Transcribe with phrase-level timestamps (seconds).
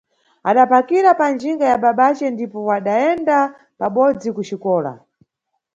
[0.49, 3.37] Adapakira panjinga ya babace ndipo wadayenda
[3.79, 4.91] pabodzi kuxikola.